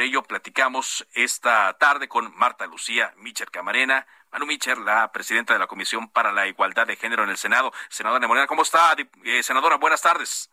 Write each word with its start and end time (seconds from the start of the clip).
Por 0.00 0.06
ello, 0.06 0.22
platicamos 0.22 1.06
esta 1.12 1.74
tarde 1.74 2.08
con 2.08 2.34
Marta 2.34 2.64
Lucía 2.64 3.12
Micher 3.18 3.50
Camarena. 3.50 4.06
Manu 4.32 4.46
Micher, 4.46 4.78
la 4.78 5.12
presidenta 5.12 5.52
de 5.52 5.58
la 5.58 5.66
Comisión 5.66 6.08
para 6.08 6.32
la 6.32 6.46
Igualdad 6.46 6.86
de 6.86 6.96
Género 6.96 7.22
en 7.22 7.28
el 7.28 7.36
Senado. 7.36 7.70
Senadora 7.90 8.26
Morena, 8.26 8.46
¿cómo 8.46 8.62
está? 8.62 8.96
Eh, 9.24 9.42
senadora, 9.42 9.76
buenas 9.76 10.00
tardes. 10.00 10.50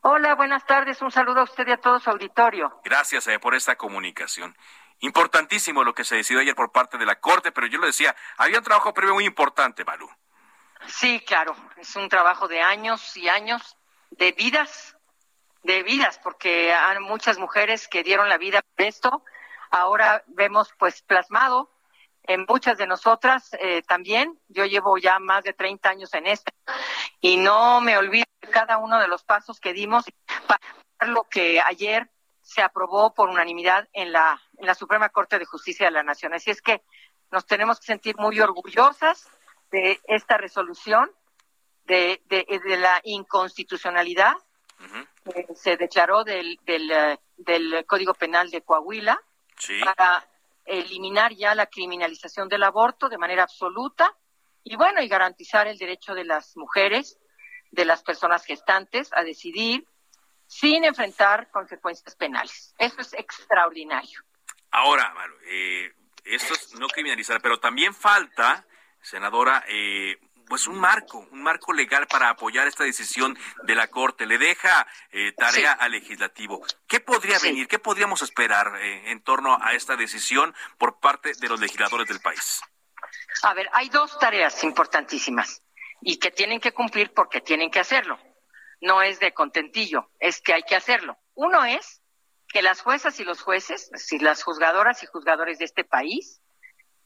Hola, 0.00 0.34
buenas 0.36 0.64
tardes. 0.64 1.02
Un 1.02 1.10
saludo 1.10 1.40
a 1.40 1.42
usted 1.42 1.68
y 1.68 1.72
a 1.72 1.76
todo 1.76 2.00
su 2.00 2.08
auditorio. 2.08 2.80
Gracias 2.82 3.26
eh, 3.26 3.38
por 3.38 3.54
esta 3.54 3.76
comunicación. 3.76 4.56
Importantísimo 5.00 5.84
lo 5.84 5.92
que 5.92 6.04
se 6.04 6.16
decidió 6.16 6.40
ayer 6.40 6.54
por 6.54 6.72
parte 6.72 6.96
de 6.96 7.04
la 7.04 7.20
Corte, 7.20 7.52
pero 7.52 7.66
yo 7.66 7.78
lo 7.78 7.84
decía, 7.84 8.16
había 8.38 8.56
un 8.56 8.64
trabajo 8.64 8.94
previo 8.94 9.12
muy 9.12 9.26
importante, 9.26 9.84
Malu. 9.84 10.08
Sí, 10.86 11.22
claro, 11.26 11.54
es 11.76 11.94
un 11.94 12.08
trabajo 12.08 12.48
de 12.48 12.62
años 12.62 13.14
y 13.18 13.28
años, 13.28 13.76
de 14.12 14.32
vidas, 14.32 14.96
de 15.62 15.82
vidas, 15.82 16.18
porque 16.22 16.72
hay 16.72 16.98
muchas 17.00 17.38
mujeres 17.38 17.88
que 17.88 18.02
dieron 18.02 18.28
la 18.28 18.38
vida 18.38 18.62
por 18.74 18.86
esto. 18.86 19.24
Ahora 19.70 20.22
vemos 20.26 20.72
pues 20.78 21.02
plasmado 21.02 21.70
en 22.22 22.44
muchas 22.48 22.78
de 22.78 22.86
nosotras 22.86 23.50
eh, 23.60 23.82
también. 23.82 24.38
Yo 24.48 24.64
llevo 24.66 24.98
ya 24.98 25.18
más 25.18 25.44
de 25.44 25.52
30 25.52 25.88
años 25.88 26.14
en 26.14 26.26
esto 26.26 26.52
y 27.20 27.36
no 27.36 27.80
me 27.80 27.96
olvido 27.98 28.26
de 28.40 28.48
cada 28.48 28.78
uno 28.78 28.98
de 28.98 29.08
los 29.08 29.24
pasos 29.24 29.60
que 29.60 29.72
dimos 29.72 30.04
para 30.46 31.12
lo 31.12 31.24
que 31.24 31.60
ayer 31.60 32.10
se 32.42 32.62
aprobó 32.62 33.12
por 33.12 33.28
unanimidad 33.28 33.88
en 33.92 34.12
la, 34.12 34.40
en 34.56 34.66
la 34.66 34.74
Suprema 34.74 35.10
Corte 35.10 35.38
de 35.38 35.44
Justicia 35.44 35.86
de 35.86 35.92
la 35.92 36.02
Nación. 36.02 36.32
Así 36.32 36.50
es 36.50 36.62
que 36.62 36.82
nos 37.30 37.46
tenemos 37.46 37.78
que 37.80 37.86
sentir 37.86 38.16
muy 38.16 38.40
orgullosas 38.40 39.28
de 39.70 40.00
esta 40.04 40.38
resolución, 40.38 41.10
de, 41.84 42.22
de, 42.26 42.46
de 42.64 42.76
la 42.78 43.00
inconstitucionalidad 43.04 44.34
que 45.28 45.54
se 45.54 45.76
declaró 45.76 46.24
del, 46.24 46.58
del, 46.64 46.90
eh, 46.90 47.18
del, 47.36 47.84
Código 47.86 48.14
Penal 48.14 48.50
de 48.50 48.62
Coahuila 48.62 49.20
sí. 49.56 49.80
para 49.84 50.26
eliminar 50.64 51.32
ya 51.34 51.54
la 51.54 51.66
criminalización 51.66 52.48
del 52.48 52.62
aborto 52.62 53.08
de 53.08 53.18
manera 53.18 53.44
absoluta 53.44 54.14
y 54.64 54.76
bueno, 54.76 55.00
y 55.00 55.08
garantizar 55.08 55.66
el 55.66 55.78
derecho 55.78 56.14
de 56.14 56.24
las 56.24 56.56
mujeres, 56.56 57.18
de 57.70 57.84
las 57.84 58.02
personas 58.02 58.44
gestantes 58.44 59.10
a 59.14 59.22
decidir 59.22 59.86
sin 60.46 60.84
enfrentar 60.84 61.50
consecuencias 61.50 62.14
penales. 62.16 62.74
Eso 62.78 63.00
es 63.00 63.14
extraordinario. 63.14 64.20
Ahora, 64.70 65.14
eh, 65.46 65.92
esto 66.24 66.54
es 66.54 66.74
no 66.74 66.88
criminalizar, 66.88 67.40
pero 67.40 67.58
también 67.58 67.94
falta, 67.94 68.66
senadora, 69.00 69.64
eh, 69.68 70.18
pues 70.48 70.66
un 70.66 70.78
marco, 70.78 71.18
un 71.30 71.42
marco 71.42 71.72
legal 71.72 72.06
para 72.06 72.30
apoyar 72.30 72.66
esta 72.66 72.84
decisión 72.84 73.38
de 73.64 73.74
la 73.74 73.88
Corte. 73.88 74.26
Le 74.26 74.38
deja 74.38 74.86
eh, 75.10 75.32
tarea 75.32 75.72
sí. 75.72 75.78
al 75.80 75.92
legislativo. 75.92 76.64
¿Qué 76.86 77.00
podría 77.00 77.38
sí. 77.38 77.48
venir? 77.48 77.68
¿Qué 77.68 77.78
podríamos 77.78 78.22
esperar 78.22 78.72
eh, 78.80 79.10
en 79.10 79.22
torno 79.22 79.58
a 79.60 79.72
esta 79.74 79.96
decisión 79.96 80.54
por 80.78 80.98
parte 80.98 81.32
de 81.38 81.48
los 81.48 81.60
legisladores 81.60 82.08
del 82.08 82.20
país? 82.20 82.60
A 83.42 83.54
ver, 83.54 83.68
hay 83.72 83.88
dos 83.88 84.18
tareas 84.18 84.64
importantísimas 84.64 85.62
y 86.00 86.18
que 86.18 86.30
tienen 86.30 86.60
que 86.60 86.72
cumplir 86.72 87.12
porque 87.12 87.40
tienen 87.40 87.70
que 87.70 87.80
hacerlo. 87.80 88.18
No 88.80 89.02
es 89.02 89.18
de 89.18 89.32
contentillo, 89.32 90.10
es 90.18 90.40
que 90.40 90.54
hay 90.54 90.62
que 90.62 90.76
hacerlo. 90.76 91.18
Uno 91.34 91.64
es 91.64 92.00
que 92.48 92.62
las 92.62 92.80
juezas 92.80 93.18
y 93.20 93.24
los 93.24 93.42
jueces, 93.42 93.84
es 93.84 93.90
decir, 93.90 94.22
las 94.22 94.42
juzgadoras 94.42 95.02
y 95.02 95.06
juzgadores 95.06 95.58
de 95.58 95.64
este 95.64 95.84
país, 95.84 96.40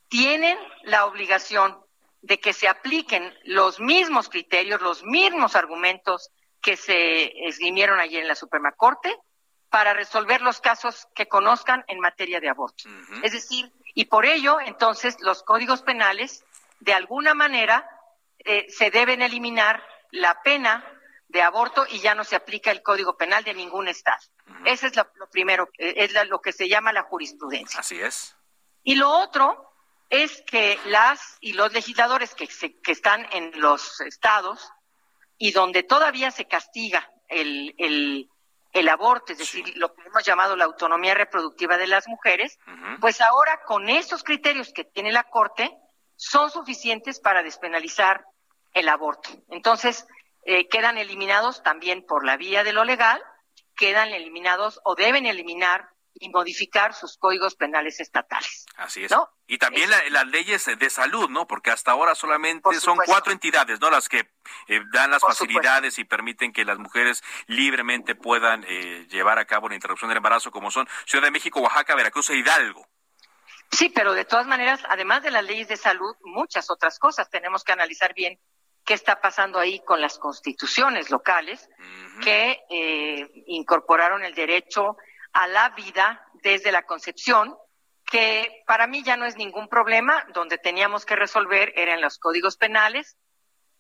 tienen 0.09 0.59
la 0.83 1.07
obligación 1.07 1.83
de 2.23 2.39
que 2.39 2.53
se 2.53 2.69
apliquen 2.69 3.37
los 3.45 3.81
mismos 3.81 4.29
criterios, 4.29 4.81
los 4.81 5.03
mismos 5.03 5.57
argumentos 5.57 6.31
que 6.63 6.77
se 6.77 7.47
esgrimieron 7.49 7.99
ayer 7.99 8.23
en 8.23 8.29
la 8.29 8.37
Suprema 8.37 8.73
Corte 8.73 9.15
para 9.69 9.93
resolver 9.93 10.41
los 10.41 10.61
casos 10.61 11.09
que 11.15 11.27
conozcan 11.27 11.85
en 11.89 11.99
materia 11.99 12.41
de 12.41 12.49
aborto. 12.49 12.85
Uh 12.89 12.93
-huh. 12.93 13.21
Es 13.25 13.33
decir, 13.33 13.73
y 13.95 14.05
por 14.05 14.25
ello, 14.25 14.61
entonces, 14.61 15.17
los 15.21 15.43
códigos 15.43 15.83
penales, 15.83 16.45
de 16.79 16.95
alguna 16.95 17.35
manera, 17.35 17.89
eh, 18.39 18.67
se 18.69 18.91
deben 18.91 19.21
eliminar 19.23 19.85
la 20.11 20.43
pena 20.43 20.85
de 21.27 21.43
aborto 21.43 21.87
y 21.89 21.99
ya 22.01 22.15
no 22.15 22.23
se 22.23 22.37
aplica 22.37 22.71
el 22.71 22.83
Código 22.83 23.17
Penal 23.17 23.43
de 23.45 23.55
ningún 23.55 23.89
Estado. 23.89 24.23
Uh 24.47 24.53
-huh. 24.53 24.69
Ese 24.69 24.87
es 24.89 24.97
lo, 24.97 25.11
lo 25.17 25.29
primero, 25.29 25.69
es 25.79 26.13
la, 26.13 26.25
lo 26.25 26.41
que 26.41 26.53
se 26.53 26.69
llama 26.69 26.93
la 26.93 27.03
jurisprudencia. 27.03 27.81
Así 27.81 27.99
es. 27.99 28.37
Y 28.85 28.95
lo 28.95 29.11
otro 29.11 29.72
es 30.13 30.43
que 30.43 30.79
las 30.85 31.39
y 31.41 31.55
los 31.55 31.73
legisladores 31.73 32.35
que, 32.35 32.47
se, 32.47 32.79
que 32.81 32.93
están 32.93 33.27
en 33.33 33.59
los 33.59 33.99
estados 34.03 34.71
y 35.39 35.53
donde 35.53 35.85
todavía 35.85 36.31
se 36.31 36.47
castiga 36.47 37.11
el, 37.29 37.75
el, 37.79 38.29
el 38.75 38.89
aborto, 38.91 39.33
es 39.33 39.39
decir, 39.39 39.65
sí. 39.65 39.73
lo 39.73 39.95
que 39.95 40.03
hemos 40.03 40.23
llamado 40.23 40.55
la 40.55 40.67
autonomía 40.67 41.15
reproductiva 41.15 41.79
de 41.79 41.87
las 41.87 42.07
mujeres, 42.09 42.59
uh 42.67 42.71
-huh. 42.71 43.01
pues 43.01 43.23
ahora 43.23 43.63
con 43.65 43.89
esos 43.89 44.23
criterios 44.23 44.75
que 44.75 44.85
tiene 44.85 45.13
la 45.13 45.25
Corte 45.25 45.75
son 46.17 46.51
suficientes 46.51 47.19
para 47.19 47.43
despenalizar 47.43 48.27
el 48.75 48.91
aborto. 48.91 49.31
Entonces, 49.49 50.07
eh, 50.45 50.69
quedan 50.69 50.99
eliminados 50.99 51.63
también 51.63 52.05
por 52.05 52.27
la 52.27 52.37
vía 52.37 52.65
de 52.65 52.75
lo 52.75 52.85
legal, 52.85 53.23
quedan 53.75 54.11
eliminados 54.13 54.79
o 54.85 54.95
deben 54.95 55.25
eliminar 55.25 55.89
y 56.15 56.29
modificar 56.31 56.95
sus 56.95 57.17
códigos 57.17 57.55
penales 57.55 58.01
estatales. 58.01 58.67
Así 58.77 59.05
es. 59.05 59.11
¿no? 59.11 59.29
Y 59.47 59.59
también 59.59 59.91
la, 59.91 60.03
las 60.11 60.27
leyes 60.27 60.67
de 60.79 60.91
salud, 60.91 61.29
¿no? 61.29 61.47
Porque 61.47 61.71
hasta 61.71 61.91
ahora 61.91 62.15
solamente 62.15 62.75
son 62.81 62.99
cuatro 63.05 63.33
entidades, 63.33 63.81
¿no? 63.81 63.91
Las 63.91 64.09
que 64.09 64.31
eh, 64.69 64.81
dan 64.93 65.11
las 65.11 65.21
Por 65.21 65.31
facilidades 65.31 65.95
supuesto. 65.95 66.01
y 66.01 66.05
permiten 66.05 66.53
que 66.53 66.65
las 66.65 66.79
mujeres 66.79 67.23
libremente 67.47 68.15
puedan 68.15 68.65
eh, 68.69 69.07
llevar 69.11 69.39
a 69.39 69.45
cabo 69.45 69.69
la 69.69 69.75
interrupción 69.75 70.09
del 70.09 70.19
embarazo, 70.19 70.51
como 70.51 70.71
son 70.71 70.89
Ciudad 71.07 71.25
de 71.25 71.31
México, 71.31 71.61
Oaxaca, 71.61 71.95
Veracruz 71.95 72.31
e 72.31 72.37
Hidalgo. 72.37 72.87
Sí, 73.71 73.89
pero 73.89 74.13
de 74.13 74.25
todas 74.27 74.47
maneras, 74.47 74.81
además 74.89 75.23
de 75.23 75.31
las 75.31 75.45
leyes 75.45 75.69
de 75.69 75.77
salud, 75.77 76.15
muchas 76.23 76.71
otras 76.71 76.99
cosas 76.99 77.31
tenemos 77.31 77.65
que 77.65 77.73
analizar 77.73 78.13
bien 78.15 78.39
qué 78.85 78.95
está 78.95 79.21
pasando 79.21 79.59
ahí 79.59 79.81
con 79.85 80.01
las 80.01 80.19
constituciones 80.19 81.11
locales 81.11 81.69
uh 81.79 81.83
-huh. 81.83 82.21
que 82.21 82.61
eh, 82.69 83.31
incorporaron 83.47 84.25
el 84.25 84.35
derecho 84.35 84.97
a 85.33 85.47
la 85.47 85.71
vida 85.71 86.27
desde 86.43 86.73
la 86.73 86.83
concepción, 86.83 87.57
que 88.05 88.63
para 88.67 88.87
mí 88.87 89.03
ya 89.03 89.17
no 89.17 89.25
es 89.25 89.37
ningún 89.37 89.69
problema, 89.69 90.27
donde 90.35 90.59
teníamos 90.59 91.07
que 91.07 91.17
resolver 91.17 91.73
eran 91.77 92.01
los 92.01 92.19
códigos 92.19 92.57
penales, 92.57 93.17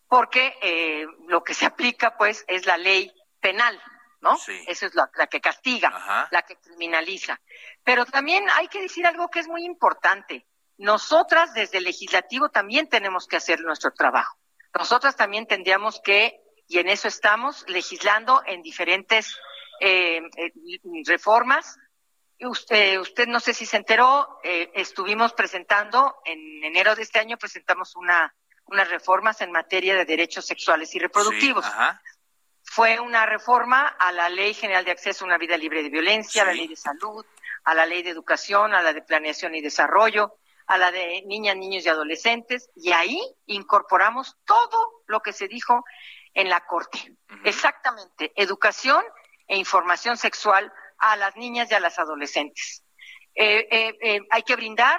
porque 0.08 0.56
eh, 0.62 1.06
lo 1.26 1.42
que 1.42 1.54
se 1.54 1.66
aplica 1.66 2.16
pues 2.16 2.44
es 2.48 2.66
la 2.66 2.76
ley 2.76 3.12
penal, 3.40 3.80
¿no? 4.20 4.36
Sí. 4.36 4.58
Esa 4.66 4.86
es 4.86 4.94
la, 4.94 5.10
la 5.14 5.26
que 5.26 5.40
castiga, 5.40 5.88
Ajá. 5.88 6.28
la 6.30 6.42
que 6.42 6.56
criminaliza. 6.56 7.40
Pero 7.82 8.06
también 8.06 8.44
hay 8.54 8.68
que 8.68 8.80
decir 8.80 9.06
algo 9.06 9.28
que 9.28 9.40
es 9.40 9.48
muy 9.48 9.64
importante. 9.64 10.46
Nosotras 10.78 11.54
desde 11.54 11.78
el 11.78 11.84
legislativo 11.84 12.48
también 12.48 12.88
tenemos 12.88 13.26
que 13.26 13.36
hacer 13.36 13.60
nuestro 13.60 13.92
trabajo. 13.92 14.36
Nosotras 14.74 15.16
también 15.16 15.46
tendríamos 15.46 16.00
que, 16.00 16.40
y 16.66 16.78
en 16.78 16.88
eso 16.88 17.08
estamos, 17.08 17.64
legislando 17.68 18.42
en 18.46 18.62
diferentes 18.62 19.36
eh, 19.84 20.22
eh, 20.36 20.52
reformas. 21.04 21.76
Usted, 22.38 23.00
usted 23.00 23.26
no 23.26 23.40
sé 23.40 23.52
si 23.52 23.66
se 23.66 23.76
enteró, 23.76 24.38
eh, 24.44 24.70
estuvimos 24.74 25.32
presentando, 25.32 26.16
en 26.24 26.62
enero 26.62 26.94
de 26.94 27.02
este 27.02 27.18
año 27.18 27.36
presentamos 27.36 27.96
una, 27.96 28.32
unas 28.66 28.88
reformas 28.88 29.40
en 29.40 29.50
materia 29.50 29.96
de 29.96 30.04
derechos 30.04 30.46
sexuales 30.46 30.94
y 30.94 31.00
reproductivos. 31.00 31.64
Sí, 31.64 31.72
Fue 32.62 33.00
una 33.00 33.26
reforma 33.26 33.88
a 33.88 34.12
la 34.12 34.28
Ley 34.28 34.54
General 34.54 34.84
de 34.84 34.92
Acceso 34.92 35.24
a 35.24 35.26
una 35.26 35.38
Vida 35.38 35.56
Libre 35.56 35.82
de 35.82 35.90
Violencia, 35.90 36.42
sí. 36.44 36.48
a 36.48 36.52
la 36.52 36.54
Ley 36.54 36.68
de 36.68 36.76
Salud, 36.76 37.26
a 37.64 37.74
la 37.74 37.86
Ley 37.86 38.04
de 38.04 38.10
Educación, 38.10 38.74
a 38.74 38.82
la 38.82 38.92
de 38.92 39.02
Planeación 39.02 39.56
y 39.56 39.60
Desarrollo, 39.60 40.36
a 40.66 40.78
la 40.78 40.92
de 40.92 41.22
Niñas, 41.26 41.56
Niños 41.56 41.84
y 41.84 41.88
Adolescentes, 41.88 42.70
y 42.76 42.92
ahí 42.92 43.20
incorporamos 43.46 44.36
todo 44.44 45.02
lo 45.06 45.20
que 45.20 45.32
se 45.32 45.48
dijo 45.48 45.84
en 46.34 46.48
la 46.48 46.60
Corte. 46.66 46.98
Uh 47.30 47.34
-huh. 47.34 47.40
Exactamente, 47.44 48.32
educación 48.36 49.04
e 49.52 49.56
información 49.56 50.16
sexual 50.16 50.72
a 50.96 51.14
las 51.16 51.36
niñas 51.36 51.70
y 51.70 51.74
a 51.74 51.80
las 51.80 51.98
adolescentes. 51.98 52.82
Eh, 53.34 53.68
eh, 53.70 53.98
eh, 54.00 54.20
hay 54.30 54.42
que 54.44 54.56
brindar 54.56 54.98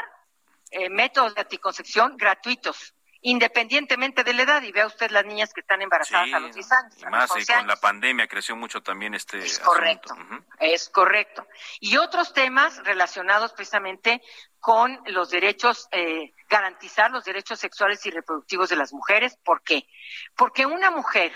métodos 0.89 1.35
de 1.35 1.41
anticoncepción 1.41 2.17
gratuitos 2.17 2.95
independientemente 3.21 4.23
de 4.23 4.33
la 4.33 4.43
edad. 4.43 4.61
Y 4.61 4.71
vea 4.71 4.85
usted 4.85 5.09
las 5.11 5.25
niñas 5.25 5.53
que 5.53 5.61
están 5.61 5.81
embarazadas 5.81 6.33
a 6.33 6.39
los 6.39 6.53
10 6.53 6.71
años. 6.71 6.93
Y 6.97 7.05
más 7.05 7.31
y 7.37 7.45
con 7.45 7.67
la 7.67 7.77
pandemia 7.77 8.27
creció 8.27 8.55
mucho 8.55 8.81
también 8.81 9.13
este. 9.13 9.39
Es 9.39 9.59
correcto, 9.59 10.15
es 10.59 10.89
correcto. 10.89 11.47
Y 11.79 11.97
otros 11.97 12.33
temas 12.33 12.83
relacionados 12.83 13.53
precisamente 13.53 14.21
con 14.59 14.99
los 15.05 15.29
derechos, 15.29 15.87
eh, 15.91 16.33
garantizar 16.49 17.11
los 17.11 17.23
derechos 17.23 17.59
sexuales 17.59 18.05
y 18.05 18.11
reproductivos 18.11 18.69
de 18.69 18.75
las 18.75 18.93
mujeres. 18.93 19.37
¿Por 19.43 19.63
qué? 19.63 19.87
Porque 20.35 20.65
una 20.65 20.91
mujer 20.91 21.31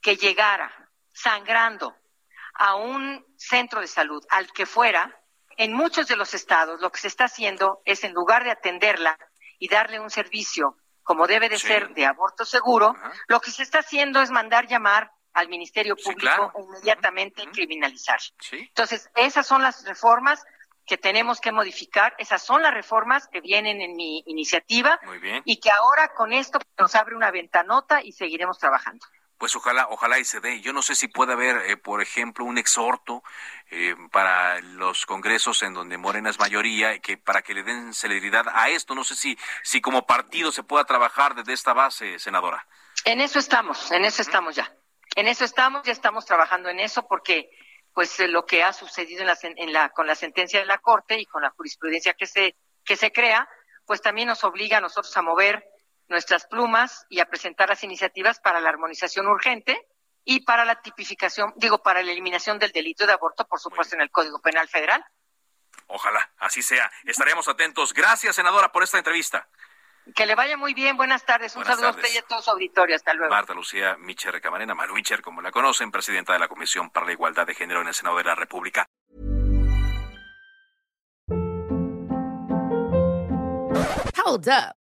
que 0.00 0.16
llegara 0.16 0.72
sangrando 1.12 1.96
a 2.54 2.76
un 2.76 3.24
centro 3.36 3.80
de 3.80 3.86
salud, 3.86 4.24
al 4.28 4.52
que 4.52 4.66
fuera, 4.66 5.18
en 5.56 5.72
muchos 5.72 6.08
de 6.08 6.16
los 6.16 6.34
estados 6.34 6.80
lo 6.80 6.90
que 6.90 7.00
se 7.00 7.08
está 7.08 7.24
haciendo 7.24 7.82
es, 7.84 8.04
en 8.04 8.12
lugar 8.12 8.44
de 8.44 8.50
atenderla 8.50 9.18
y 9.58 9.68
darle 9.68 10.00
un 10.00 10.10
servicio 10.10 10.76
como 11.02 11.26
debe 11.26 11.48
de 11.48 11.58
ser 11.58 11.94
de 11.94 12.06
aborto 12.06 12.44
seguro, 12.44 12.94
lo 13.26 13.40
que 13.40 13.50
se 13.50 13.62
está 13.62 13.80
haciendo 13.80 14.22
es 14.22 14.30
mandar 14.30 14.68
llamar 14.68 15.10
al 15.32 15.48
Ministerio 15.48 15.96
Público 15.96 16.52
e 16.54 16.62
inmediatamente 16.62 17.44
criminalizar. 17.50 18.20
Entonces, 18.52 19.10
esas 19.16 19.46
son 19.46 19.62
las 19.62 19.84
reformas 19.84 20.44
que 20.86 20.98
tenemos 20.98 21.40
que 21.40 21.52
modificar, 21.52 22.14
esas 22.18 22.42
son 22.42 22.62
las 22.62 22.74
reformas 22.74 23.28
que 23.28 23.40
vienen 23.40 23.80
en 23.80 23.96
mi 23.96 24.22
iniciativa 24.26 25.00
y 25.44 25.58
que 25.58 25.70
ahora 25.70 26.12
con 26.14 26.32
esto 26.32 26.58
nos 26.78 26.94
abre 26.94 27.16
una 27.16 27.30
ventanota 27.30 28.02
y 28.02 28.12
seguiremos 28.12 28.58
trabajando 28.58 29.04
pues 29.42 29.56
ojalá, 29.56 29.88
ojalá 29.90 30.20
y 30.20 30.24
se 30.24 30.38
dé. 30.38 30.60
Yo 30.60 30.72
no 30.72 30.82
sé 30.82 30.94
si 30.94 31.08
puede 31.08 31.32
haber, 31.32 31.68
eh, 31.68 31.76
por 31.76 32.00
ejemplo, 32.00 32.44
un 32.44 32.58
exhorto 32.58 33.24
eh, 33.72 33.96
para 34.12 34.60
los 34.60 35.04
congresos 35.04 35.64
en 35.64 35.74
donde 35.74 35.98
Morena 35.98 36.30
es 36.30 36.38
mayoría, 36.38 37.00
que 37.00 37.16
para 37.16 37.42
que 37.42 37.52
le 37.52 37.64
den 37.64 37.92
celeridad 37.92 38.46
a 38.54 38.68
esto. 38.68 38.94
No 38.94 39.02
sé 39.02 39.16
si, 39.16 39.36
si 39.64 39.80
como 39.80 40.06
partido 40.06 40.52
se 40.52 40.62
pueda 40.62 40.84
trabajar 40.84 41.34
desde 41.34 41.54
esta 41.54 41.72
base, 41.72 42.20
senadora. 42.20 42.64
En 43.04 43.20
eso 43.20 43.40
estamos, 43.40 43.90
en 43.90 44.04
eso 44.04 44.22
estamos 44.22 44.54
ya. 44.54 44.72
En 45.16 45.26
eso 45.26 45.44
estamos, 45.44 45.82
ya 45.82 45.90
estamos 45.90 46.24
trabajando 46.24 46.68
en 46.68 46.78
eso 46.78 47.08
porque 47.08 47.50
pues 47.92 48.20
eh, 48.20 48.28
lo 48.28 48.46
que 48.46 48.62
ha 48.62 48.72
sucedido 48.72 49.22
en 49.22 49.26
la, 49.26 49.38
en 49.42 49.72
la, 49.72 49.88
con 49.88 50.06
la 50.06 50.14
sentencia 50.14 50.60
de 50.60 50.66
la 50.66 50.78
Corte 50.78 51.18
y 51.18 51.26
con 51.26 51.42
la 51.42 51.50
jurisprudencia 51.50 52.14
que 52.14 52.26
se, 52.26 52.54
que 52.84 52.94
se 52.94 53.10
crea, 53.10 53.48
pues 53.86 54.00
también 54.00 54.28
nos 54.28 54.44
obliga 54.44 54.78
a 54.78 54.80
nosotros 54.80 55.16
a 55.16 55.22
mover 55.22 55.64
nuestras 56.08 56.46
plumas 56.46 57.06
y 57.08 57.20
a 57.20 57.26
presentar 57.26 57.68
las 57.68 57.82
iniciativas 57.84 58.40
para 58.40 58.60
la 58.60 58.68
armonización 58.68 59.26
urgente 59.26 59.86
y 60.24 60.44
para 60.44 60.64
la 60.64 60.80
tipificación, 60.80 61.52
digo, 61.56 61.82
para 61.82 62.02
la 62.02 62.12
eliminación 62.12 62.58
del 62.58 62.72
delito 62.72 63.06
de 63.06 63.12
aborto, 63.12 63.46
por 63.46 63.60
supuesto, 63.60 63.94
en 63.94 64.02
el 64.02 64.10
Código 64.10 64.40
Penal 64.40 64.68
Federal. 64.68 65.04
Ojalá, 65.86 66.32
así 66.38 66.62
sea. 66.62 66.90
Estaremos 67.04 67.48
atentos. 67.48 67.92
Gracias, 67.92 68.36
senadora, 68.36 68.70
por 68.70 68.82
esta 68.82 68.98
entrevista. 68.98 69.48
Que 70.14 70.26
le 70.26 70.34
vaya 70.34 70.56
muy 70.56 70.74
bien. 70.74 70.96
Buenas 70.96 71.24
tardes. 71.24 71.54
Un 71.54 71.64
saludo 71.64 71.88
a 71.88 71.90
usted 71.90 72.08
y 72.12 72.18
a 72.18 72.22
todo 72.22 72.42
su 72.42 72.50
auditorio. 72.50 72.96
Hasta 72.96 73.14
luego. 73.14 73.32
Marta 73.32 73.54
Lucía 73.54 73.96
Micher 73.98 74.40
Camarena, 74.40 74.74
Maru 74.74 74.94
Micher, 74.94 75.22
como 75.22 75.40
la 75.40 75.52
conocen, 75.52 75.90
presidenta 75.90 76.32
de 76.32 76.40
la 76.40 76.48
Comisión 76.48 76.90
para 76.90 77.06
la 77.06 77.12
Igualdad 77.12 77.46
de 77.46 77.54
Género 77.54 77.82
en 77.82 77.88
el 77.88 77.94
Senado 77.94 78.16
de 78.18 78.24
la 78.24 78.34
República. 78.34 78.86
Hold 84.24 84.48
up. 84.48 84.81